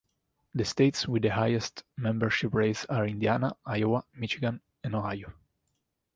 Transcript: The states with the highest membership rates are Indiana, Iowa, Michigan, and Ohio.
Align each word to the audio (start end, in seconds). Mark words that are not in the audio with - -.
The 0.55 0.65
states 0.65 1.07
with 1.07 1.21
the 1.21 1.27
highest 1.29 1.83
membership 1.95 2.55
rates 2.55 2.87
are 2.89 3.05
Indiana, 3.05 3.55
Iowa, 3.67 4.03
Michigan, 4.15 4.59
and 4.83 4.95
Ohio. 4.95 5.31